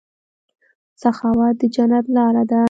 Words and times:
سخاوت 1.01 1.55
د 1.59 1.61
جنت 1.75 2.05
لاره 2.15 2.43
ده. 2.49 2.59